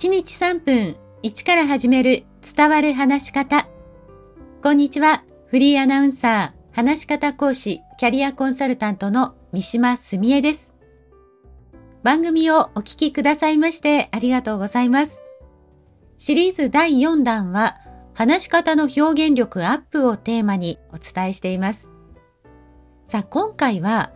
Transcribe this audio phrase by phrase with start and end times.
[0.00, 2.24] 1日3分1から始める
[2.56, 3.68] 伝わる話し方。
[4.62, 5.24] こんにちは。
[5.48, 10.72] フリーアナウンサー、話し方講師、キャリアコンサルタントの三島澄江です。
[12.02, 15.20] 番組をお聞きくださいましてありがとうございます。
[16.16, 17.76] シリーズ第4弾は、
[18.14, 21.90] 話し方の表現力アップをテーマにお伝えしています。
[23.04, 24.12] さあ、今回は、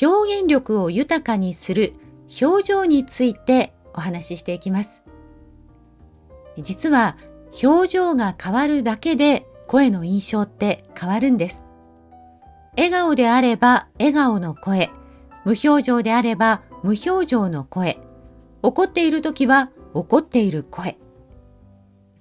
[0.00, 1.92] 表現力を豊かにする
[2.40, 5.02] 表情についてお話ししていきます。
[6.62, 7.16] 実は
[7.62, 11.64] 表情が変わるだけで声の印象って変わるんです。
[12.76, 14.90] 笑顔であれば笑顔の声、
[15.44, 17.98] 無表情であれば無表情の声、
[18.62, 20.98] 怒っている時は怒っている声。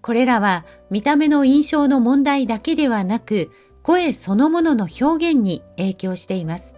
[0.01, 3.51] これらは見た目の印象の問題だけではなく、
[3.83, 6.75] 声そのものの表現に影響しています。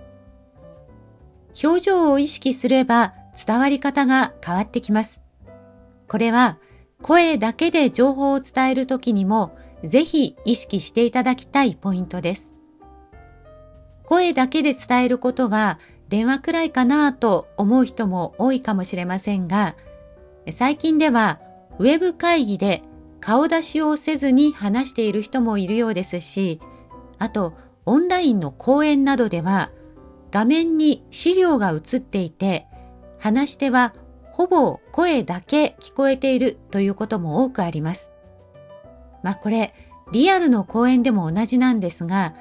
[1.64, 3.14] 表情を意識すれば
[3.46, 5.22] 伝わり方が変わってきます。
[6.08, 6.58] これは
[7.02, 12.54] 声だけで情報を伝えるときにもぜひ意識していただきたいポイントです。
[14.04, 19.76] 声だけで伝えることは電話くらいかなと思う人も多いかもしれませんが、
[20.52, 21.40] 最近では
[21.78, 22.82] ウェブ会議で
[23.22, 26.60] 顔出しをせずに話している人もいるようですし、
[27.18, 27.54] あと
[27.86, 29.72] オンラインの講演などでは
[30.32, 32.68] 画面に資料が映っていて、
[33.20, 33.94] 話し手は
[34.40, 38.10] ほぼ声だけ聞こえているということも多くあります。
[39.22, 39.74] まあこれ、
[40.14, 42.36] リアルの講演でも同じなんですが、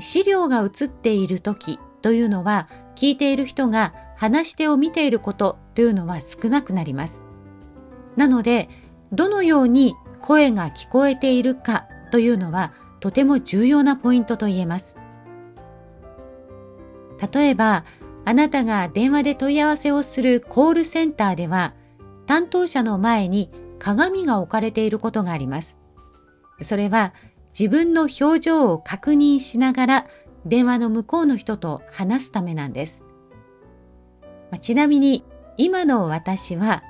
[0.00, 7.22] 資料が映っている時というのは、聞いている人が話し手を見ていることというのは少なくなります。
[8.16, 8.70] なので、
[9.12, 14.96] どのように声が聞こえているかというのはとても重要なポイントと言えます。
[17.30, 17.84] 例えば、
[18.24, 21.74] あなたが電話で問い合わせをするコールセンターでは、
[22.26, 25.76] 担当者の前に鏡が置かれていることがあります。
[26.62, 27.12] それは
[27.58, 30.06] 自分の表情を確認しながら
[30.46, 33.04] 電話の向こうの人と話すためなんです。
[34.60, 35.24] ちなみに
[35.56, 36.82] 今の私は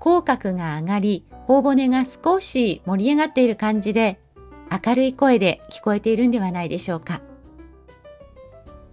[0.00, 4.20] 口角が上がり頬骨が少し盛り上がっている感じで
[4.70, 7.22] 明るい声で聞こえているんではないでしょうか。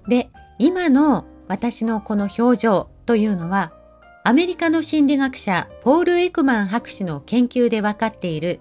[0.07, 3.73] で、今の私のこの表情というのは、
[4.23, 8.59] アメリカの心理学者ポール・エクマン博士の研究で分かっている、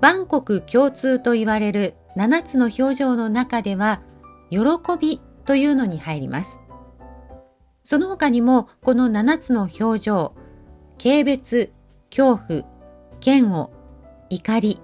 [0.00, 4.02] 万国共通と言われる7つの表情の中では、
[4.50, 4.58] 喜
[5.00, 6.60] びというのに入ります。
[7.84, 10.34] その他にも、この7つの表情、
[11.02, 11.70] 軽蔑、
[12.10, 12.64] 恐怖、
[13.24, 13.70] 嫌悪、
[14.28, 14.80] 怒り、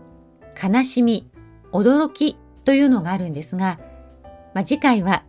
[0.62, 1.30] 悲しみ、
[1.72, 3.78] 驚きというのがあるんですが、
[4.54, 5.24] まあ、次回は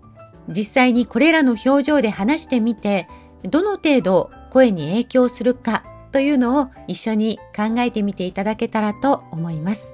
[0.49, 3.07] 実際にこれらの表情で話してみて、
[3.43, 9.93] どの程度声に影響するかというのを一緒に考えてみていただけたらと思います。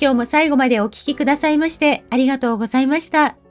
[0.00, 3.45] 今日も最後までお聴きくださいましてありがとうございました。